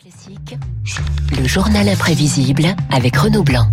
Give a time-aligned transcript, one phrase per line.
[0.00, 0.56] Classique,
[1.36, 3.66] le journal imprévisible avec Renaud Blanc.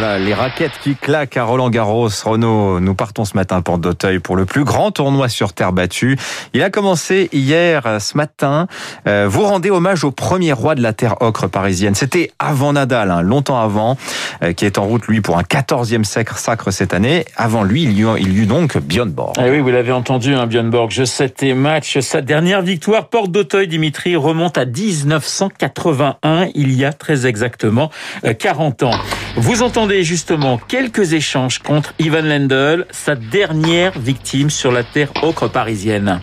[0.00, 2.08] Voilà, les raquettes qui claquent à Roland Garros.
[2.24, 6.16] Renaud, nous partons ce matin pour d'Auteuil pour le plus grand tournoi sur terre battue.
[6.54, 8.68] Il a commencé hier, euh, ce matin.
[9.08, 11.96] Euh, vous rendez hommage au premier roi de la terre ocre parisienne.
[11.96, 13.96] C'était avant Nadal, hein, longtemps avant,
[14.44, 17.24] euh, qui est en route, lui, pour un 14e sacre, sacre cette année.
[17.34, 19.34] Avant lui, il y eut, donc Björn Borg.
[19.36, 20.92] Ah oui, vous l'avez entendu, hein, Björn Borg.
[20.92, 21.98] Je sais tes matchs.
[21.98, 27.90] Sa dernière victoire, porte d'Auteuil, Dimitri, remonte à 1981, il y a très exactement
[28.38, 28.94] 40 ans.
[29.36, 35.48] Vous entendez justement quelques échanges contre Ivan Lendl, sa dernière victime sur la terre ocre
[35.48, 36.20] parisienne.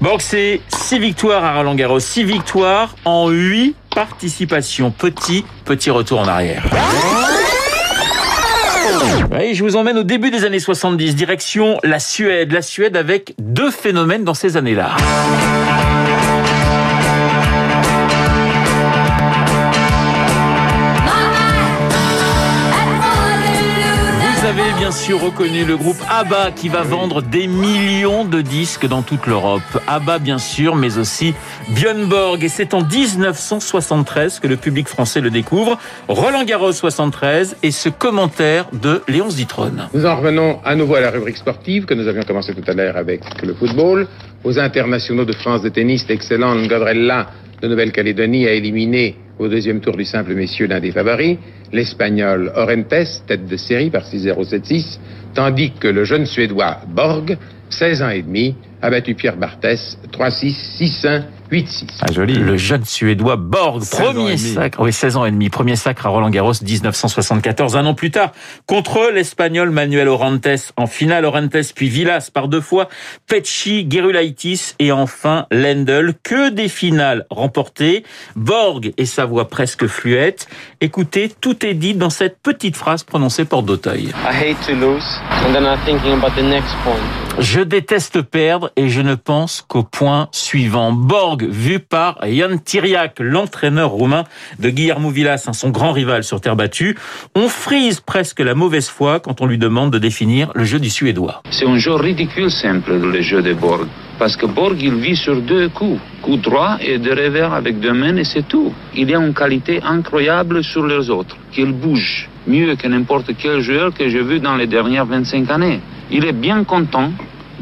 [0.00, 4.90] Borg, c'est 6 victoires à Roland Garros, 6 victoires en 8 participations.
[4.90, 6.64] Petit, petit retour en arrière.
[9.30, 12.52] Oui, je vous emmène au début des années 70, direction la Suède.
[12.52, 14.96] La Suède avec deux phénomènes dans ces années-là.
[24.92, 29.62] Sûr reconnu le groupe ABBA qui va vendre des millions de disques dans toute l'Europe.
[29.86, 31.34] ABBA bien sûr, mais aussi
[31.70, 32.44] Björn Borg.
[32.44, 35.78] Et c'est en 1973 que le public français le découvre.
[36.08, 39.72] Roland Garros 73 et ce commentaire de Léonce Ditron.
[39.94, 42.74] Nous en revenons à nouveau à la rubrique sportive que nous avions commencé tout à
[42.74, 44.06] l'heure avec le football.
[44.44, 47.28] Aux internationaux de France de tennis, l'excellent Godrella
[47.62, 51.36] de Nouvelle-Calédonie a éliminé au deuxième tour du simple messieurs l'un des favoris,
[51.72, 54.98] l'espagnol Orentes, tête de série par 6-0-7-6,
[55.34, 57.36] tandis que le jeune suédois Borg,
[57.68, 61.84] 16 ans et demi, a battu Pierre Barthès 3-6, 6-1, 8-6.
[62.00, 62.34] Ah, joli.
[62.34, 66.30] Le jeune suédois Borg, premier sacre, oui, 16 ans et demi, premier sacre à Roland
[66.30, 68.32] Garros 1974, un an plus tard,
[68.66, 72.88] contre l'espagnol Manuel Orantes en finale, Orantes puis Villas par deux fois,
[73.26, 78.02] Pecci, Gerulaitis et enfin Lendl, que des finales remportées,
[78.34, 80.48] Borg et sa voix presque fluette.
[80.80, 84.12] Écoutez, tout est dit dans cette petite phrase prononcée par d'Auteuil.
[84.24, 85.04] I hate to lose,
[85.46, 87.21] and then I'm thinking about the next point.
[87.38, 90.92] Je déteste perdre et je ne pense qu'au point suivant.
[90.92, 94.24] Borg, vu par Jan Tiriac, l'entraîneur roumain
[94.58, 96.96] de Guillermo Villas, son grand rival sur terre battue.
[97.34, 100.90] On frise presque la mauvaise foi quand on lui demande de définir le jeu du
[100.90, 101.42] Suédois.
[101.50, 103.86] C'est un jeu ridicule simple, le jeu de Borg.
[104.18, 106.00] Parce que Borg, il vit sur deux coups.
[106.20, 108.72] Coup droit et de revers avec deux mains et c'est tout.
[108.94, 111.36] Il a une qualité incroyable sur les autres.
[111.50, 115.80] Qu'il bouge mieux que n'importe quel joueur que j'ai vu dans les dernières 25 années.
[116.10, 117.10] Il est bien content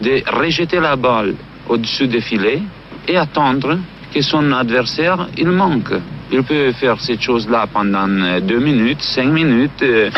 [0.00, 1.34] de rejeter la balle
[1.68, 2.62] au-dessus des filets
[3.06, 3.78] et attendre
[4.12, 5.94] que son adversaire il manque.
[6.32, 8.06] Il peut faire cette chose-là pendant
[8.40, 10.10] deux minutes, cinq minutes, euh,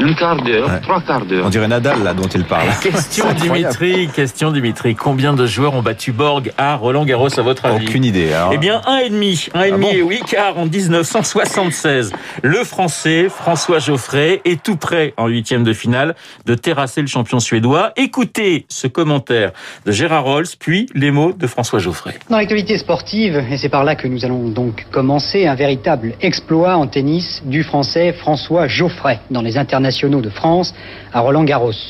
[0.00, 0.80] un quart d'heure, Ouais.
[0.82, 1.44] trois quarts d'heure.
[1.46, 2.68] On dirait Nadal, là, dont il parle.
[2.82, 3.26] Question.
[3.34, 4.94] Dimitri, question Dimitri.
[4.96, 8.32] Combien de joueurs ont battu Borg à Roland Garros à votre avis Aucune idée.
[8.32, 10.66] Alors, Eh bien, un et demi, un et Ah demi bon et oui, car en
[10.66, 16.14] 1976, le Français François Geoffrey est tout prêt en huitième de finale
[16.46, 17.92] de terrasser le champion suédois.
[17.96, 19.52] Écoutez ce commentaire
[19.86, 22.18] de Gérard Rolls, puis les mots de François Geoffrey.
[22.28, 26.76] Dans l'actualité sportive, et c'est par là que nous allons donc commencer, un véritable exploit
[26.76, 30.74] en tennis du français François Geoffrey dans les internationaux de France
[31.12, 31.82] à Roland Garros.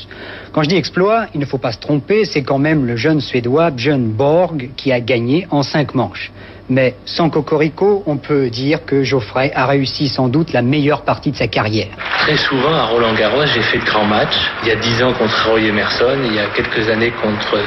[0.51, 3.21] Quand je dis exploit, il ne faut pas se tromper, c'est quand même le jeune
[3.21, 6.33] suédois Björn Borg qui a gagné en cinq manches.
[6.67, 11.31] Mais sans cocorico, on peut dire que Geoffrey a réussi sans doute la meilleure partie
[11.31, 11.91] de sa carrière.
[12.19, 14.51] Très souvent à Roland Garros, j'ai fait de grands matchs.
[14.63, 17.57] Il y a dix ans contre Roy Emerson, il y a quelques années contre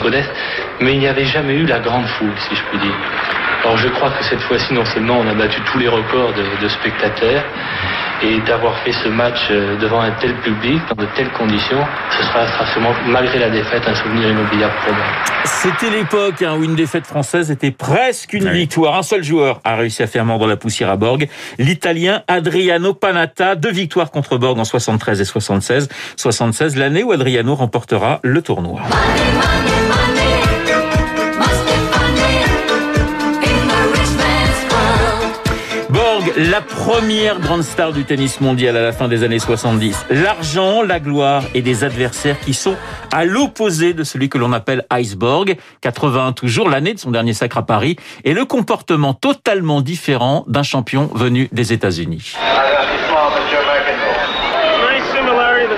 [0.00, 0.26] Godez,
[0.80, 3.39] mais il n'y avait jamais eu la grande foule, si je puis dire.
[3.62, 6.62] Alors je crois que cette fois-ci, non seulement on a battu tous les records de,
[6.62, 7.44] de spectateurs,
[8.22, 11.82] et d'avoir fait ce match euh, devant un tel public, dans de telles conditions,
[12.18, 15.04] ce sera forcément, malgré la défaite, un souvenir inoubliable pour moi.
[15.44, 18.58] C'était l'époque hein, où une défaite française était presque une Oui.
[18.60, 18.96] victoire.
[18.96, 21.28] Un seul joueur a réussi à faire mordre la poussière à Borg,
[21.58, 23.54] l'Italien Adriano Panatta.
[23.56, 25.88] Deux victoires contre Borg en 73 et 76.
[26.16, 28.80] 76, l'année où Adriano remportera le tournoi.
[36.48, 40.06] La première grande star du tennis mondial à la fin des années 70.
[40.08, 42.76] L'argent, la gloire et des adversaires qui sont
[43.12, 45.58] à l'opposé de celui que l'on appelle Iceborg.
[45.82, 47.96] 81 toujours, l'année de son dernier sacre à Paris.
[48.24, 52.34] Et le comportement totalement différent d'un champion venu des États-Unis.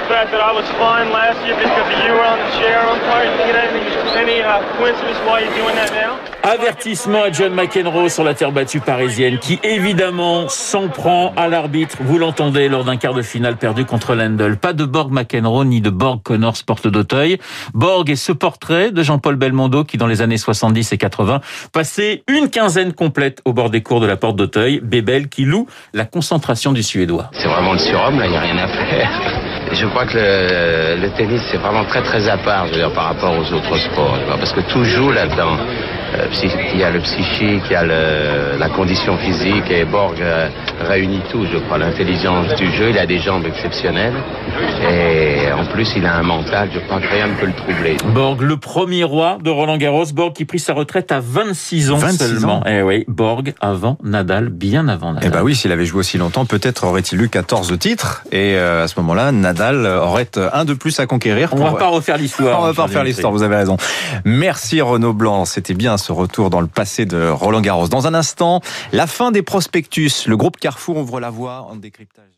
[0.03, 3.25] The fact that I was fine last year because you were on the chair umpire?
[3.25, 3.81] You think it any,
[4.19, 6.19] any uh, coincidence why you're doing that now?
[6.43, 11.99] Avertissement à John McEnroe sur la terre battue parisienne qui évidemment s'en prend à l'arbitre.
[12.01, 14.57] Vous l'entendez lors d'un quart de finale perdu contre Lendl.
[14.57, 17.39] Pas de Borg McEnroe ni de Borg Connors porte d'Auteuil.
[17.75, 21.41] Borg est ce portrait de Jean-Paul Belmondo qui dans les années 70 et 80
[21.73, 24.81] passait une quinzaine complète au bord des cours de la porte d'Auteuil.
[24.83, 27.31] Bébel qui loue la concentration du Suédois.
[27.35, 29.52] C'est vraiment le surhomme là, il n'y a rien à faire.
[29.73, 33.79] Je crois que le, tennis c'est vraiment très très à part par rapport aux autres
[33.79, 34.19] sports.
[34.39, 35.57] Parce que tout joue là-dedans.
[36.15, 36.27] Euh,
[36.75, 40.49] il y a le psychique, il y a le, la condition physique et Borg euh,
[40.87, 41.79] réunit tout, je crois.
[41.79, 44.15] L'intelligence du jeu, il a des jambes exceptionnelles
[44.91, 47.97] et en plus il a un mental, je crois que rien ne peut le troubler.
[48.15, 51.97] Borg, le premier roi de Roland Garros, Borg qui prit sa retraite à 26 ans
[51.97, 52.57] 26 seulement.
[52.59, 52.63] ans.
[52.67, 55.31] Eh oui, Borg avant Nadal, bien avant Nadal.
[55.31, 58.23] Eh ben oui, s'il avait joué aussi longtemps, peut-être aurait-il eu 14 titres.
[58.33, 61.49] Et euh, à ce moment-là, Nadal aurait un de plus à conquérir.
[61.53, 62.61] On pour- va pas refaire l'histoire.
[62.61, 63.77] On va pas refaire l'histoire, vous avez raison.
[64.25, 67.89] Merci Renaud Blanc, c'était bien ce retour dans le passé de Roland Garros.
[67.89, 68.61] Dans un instant,
[68.93, 70.27] la fin des prospectus.
[70.27, 72.33] Le groupe Carrefour ouvre la voie en décryptage.